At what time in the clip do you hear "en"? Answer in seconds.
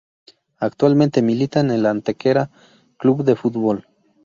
1.59-1.69